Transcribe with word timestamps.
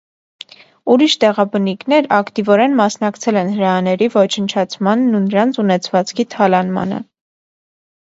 Ուրիշ 0.93 1.15
տեղաբնիկներ 1.23 2.07
ակտիվորեն 2.15 2.73
մասնակցել 2.79 3.37
են 3.41 3.51
հրեաների 3.57 4.07
ոչնչացմանն 4.15 5.19
ու 5.19 5.21
նրանց 5.27 5.61
ունեցվածքի 5.65 6.27
թալանմանը։ 6.37 6.99